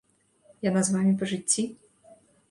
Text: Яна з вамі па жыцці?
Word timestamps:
Яна 0.69 0.81
з 0.87 0.95
вамі 0.95 1.11
па 1.19 1.29
жыцці? 1.33 1.67